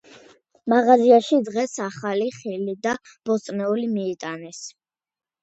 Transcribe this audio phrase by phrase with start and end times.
[0.71, 2.95] მაღაზიაში დღეს ახალი ხილი და
[3.31, 4.65] ბოსტნეული მიიტანეს.